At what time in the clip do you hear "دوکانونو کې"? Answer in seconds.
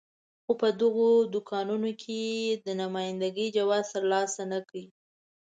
1.33-2.17